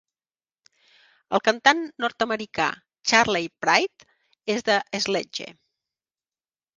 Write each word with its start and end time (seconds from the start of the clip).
El 1.37 1.41
cantant 1.47 1.81
nord-americà 2.03 2.69
Charley 3.11 3.47
Pride 3.65 4.07
és 4.55 4.65
de 4.71 4.79
Sledge. 5.05 5.49